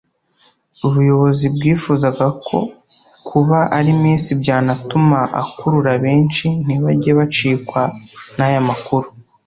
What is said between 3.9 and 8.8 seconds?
Miss byanatuma akurura benshi ntibajye bacikwa n’aya